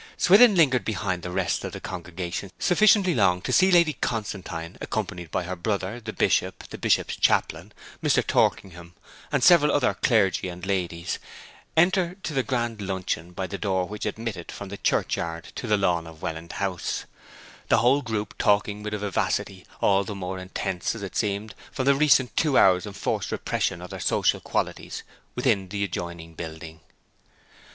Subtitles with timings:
[0.17, 5.29] Swithin lingered behind the rest of the congregation sufficiently long to see Lady Constantine, accompanied
[5.29, 7.71] by her brother, the Bishop, the Bishop's chaplain,
[8.03, 8.25] Mr.
[8.25, 8.95] Torkingham,
[9.31, 11.19] and several other clergy and ladies,
[11.77, 15.77] enter to the grand luncheon by the door which admitted from the churchyard to the
[15.77, 17.05] lawn of Welland House;
[17.67, 21.85] the whole group talking with a vivacity all the more intense, as it seemed, from
[21.85, 25.03] the recent two hours' enforced repression of their social qualities
[25.35, 26.79] within the adjoining building.